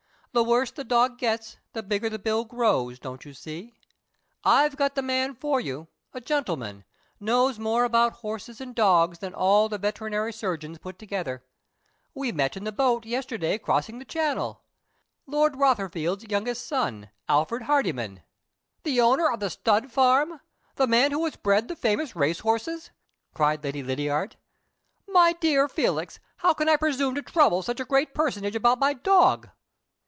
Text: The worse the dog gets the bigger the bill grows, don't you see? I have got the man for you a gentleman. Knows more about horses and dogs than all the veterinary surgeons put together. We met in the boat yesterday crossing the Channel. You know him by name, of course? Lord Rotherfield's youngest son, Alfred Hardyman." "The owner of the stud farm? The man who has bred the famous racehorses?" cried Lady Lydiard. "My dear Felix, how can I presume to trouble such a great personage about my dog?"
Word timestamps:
The 0.33 0.45
worse 0.45 0.71
the 0.71 0.85
dog 0.85 1.17
gets 1.17 1.57
the 1.73 1.83
bigger 1.83 2.07
the 2.09 2.17
bill 2.17 2.45
grows, 2.45 2.99
don't 2.99 3.25
you 3.25 3.33
see? 3.33 3.73
I 4.45 4.63
have 4.63 4.77
got 4.77 4.95
the 4.95 5.01
man 5.01 5.35
for 5.35 5.59
you 5.59 5.89
a 6.13 6.21
gentleman. 6.21 6.85
Knows 7.19 7.59
more 7.59 7.83
about 7.83 8.13
horses 8.23 8.61
and 8.61 8.73
dogs 8.73 9.19
than 9.19 9.33
all 9.33 9.67
the 9.67 9.77
veterinary 9.77 10.31
surgeons 10.31 10.77
put 10.77 10.97
together. 10.97 11.43
We 12.13 12.31
met 12.31 12.55
in 12.55 12.63
the 12.63 12.71
boat 12.71 13.05
yesterday 13.05 13.57
crossing 13.57 13.99
the 13.99 14.05
Channel. 14.05 14.63
You 15.27 15.33
know 15.33 15.45
him 15.47 15.51
by 15.51 15.51
name, 15.51 15.51
of 15.51 15.51
course? 15.51 15.75
Lord 15.75 15.77
Rotherfield's 15.91 16.31
youngest 16.31 16.65
son, 16.65 17.09
Alfred 17.27 17.63
Hardyman." 17.63 18.23
"The 18.83 19.01
owner 19.01 19.29
of 19.29 19.41
the 19.41 19.49
stud 19.49 19.91
farm? 19.91 20.39
The 20.75 20.87
man 20.87 21.11
who 21.11 21.25
has 21.25 21.35
bred 21.35 21.67
the 21.67 21.75
famous 21.75 22.15
racehorses?" 22.15 22.91
cried 23.33 23.61
Lady 23.65 23.83
Lydiard. 23.83 24.37
"My 25.09 25.33
dear 25.33 25.67
Felix, 25.67 26.21
how 26.37 26.53
can 26.53 26.69
I 26.69 26.77
presume 26.77 27.15
to 27.15 27.21
trouble 27.21 27.63
such 27.63 27.81
a 27.81 27.85
great 27.85 28.13
personage 28.13 28.55
about 28.55 28.79
my 28.79 28.93
dog?" 28.93 29.49